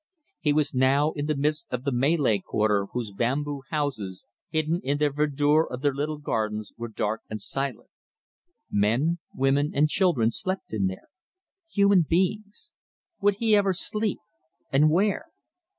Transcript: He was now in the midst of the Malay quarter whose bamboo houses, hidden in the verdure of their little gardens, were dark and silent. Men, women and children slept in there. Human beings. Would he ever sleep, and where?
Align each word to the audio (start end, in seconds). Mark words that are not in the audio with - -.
He 0.39 0.51
was 0.51 0.73
now 0.73 1.11
in 1.11 1.27
the 1.27 1.35
midst 1.35 1.67
of 1.69 1.83
the 1.83 1.91
Malay 1.91 2.39
quarter 2.39 2.87
whose 2.91 3.11
bamboo 3.11 3.61
houses, 3.69 4.25
hidden 4.49 4.81
in 4.83 4.97
the 4.97 5.11
verdure 5.11 5.67
of 5.71 5.81
their 5.83 5.93
little 5.93 6.17
gardens, 6.17 6.73
were 6.75 6.87
dark 6.87 7.21
and 7.29 7.39
silent. 7.39 7.91
Men, 8.71 9.19
women 9.35 9.71
and 9.75 9.87
children 9.89 10.31
slept 10.31 10.73
in 10.73 10.87
there. 10.87 11.09
Human 11.71 12.01
beings. 12.01 12.73
Would 13.19 13.35
he 13.35 13.55
ever 13.55 13.73
sleep, 13.73 14.17
and 14.71 14.89
where? 14.89 15.25